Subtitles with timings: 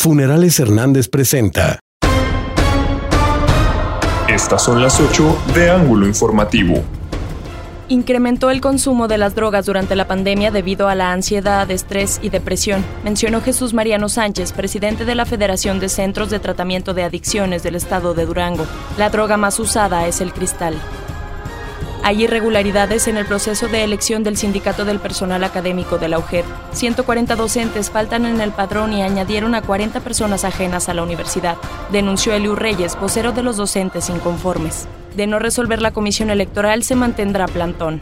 [0.00, 1.78] Funerales Hernández presenta.
[4.30, 6.82] Estas son las 8 de Ángulo Informativo.
[7.88, 12.30] Incrementó el consumo de las drogas durante la pandemia debido a la ansiedad, estrés y
[12.30, 17.62] depresión, mencionó Jesús Mariano Sánchez, presidente de la Federación de Centros de Tratamiento de Adicciones
[17.62, 18.64] del Estado de Durango.
[18.96, 20.76] La droga más usada es el cristal.
[22.02, 26.46] Hay irregularidades en el proceso de elección del Sindicato del Personal Académico de la UGED.
[26.72, 31.58] 140 docentes faltan en el padrón y añadieron a 40 personas ajenas a la universidad,
[31.92, 34.88] denunció Eliu Reyes, vocero de los docentes inconformes.
[35.14, 38.00] De no resolver la comisión electoral se mantendrá plantón.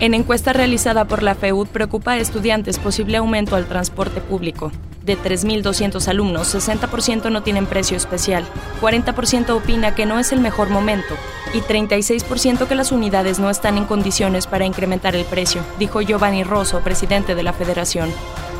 [0.00, 4.72] En encuesta realizada por la FEUD preocupa a estudiantes posible aumento al transporte público.
[5.04, 8.44] De 3.200 alumnos, 60% no tienen precio especial,
[8.80, 11.14] 40% opina que no es el mejor momento
[11.52, 16.44] y 36% que las unidades no están en condiciones para incrementar el precio, dijo Giovanni
[16.44, 18.10] Rosso, presidente de la federación.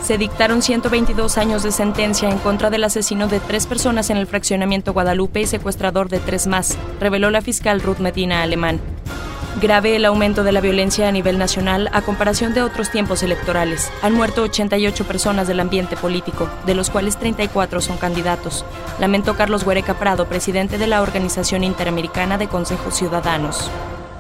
[0.03, 4.27] Se dictaron 122 años de sentencia en contra del asesino de tres personas en el
[4.27, 8.81] fraccionamiento Guadalupe y secuestrador de tres más, reveló la fiscal Ruth Medina Alemán.
[9.61, 13.91] Grave el aumento de la violencia a nivel nacional a comparación de otros tiempos electorales.
[14.03, 18.65] Han muerto 88 personas del ambiente político, de los cuales 34 son candidatos.
[18.99, 23.71] Lamentó Carlos Huereca Prado, presidente de la Organización Interamericana de Consejos Ciudadanos.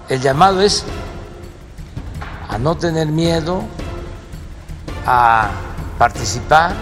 [0.08, 0.84] El llamado es
[2.48, 3.62] a no tener miedo,
[5.06, 5.48] a
[5.98, 6.74] participar,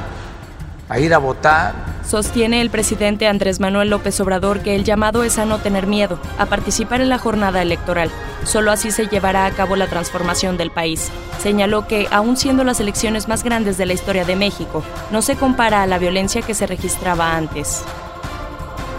[0.90, 5.38] a ir a votar, Sostiene el presidente Andrés Manuel López Obrador que el llamado es
[5.38, 8.10] a no tener miedo, a participar en la jornada electoral.
[8.44, 11.08] Solo así se llevará a cabo la transformación del país.
[11.40, 14.82] Señaló que, aun siendo las elecciones más grandes de la historia de México,
[15.12, 17.84] no se compara a la violencia que se registraba antes.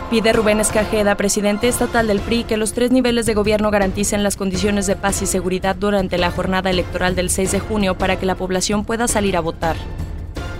[0.09, 4.38] Pide Rubén Escajeda, presidente estatal del PRI, que los tres niveles de gobierno garanticen las
[4.38, 8.26] condiciones de paz y seguridad durante la jornada electoral del 6 de junio para que
[8.26, 9.76] la población pueda salir a votar.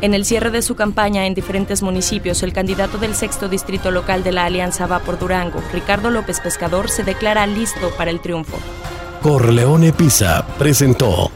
[0.02, 4.24] En el cierre de su campaña en diferentes municipios, el candidato del sexto distrito local
[4.24, 8.58] de la Alianza Va por Durango, Ricardo López Pescador, se declara listo para el triunfo.
[9.22, 11.30] Corleone Pisa presentó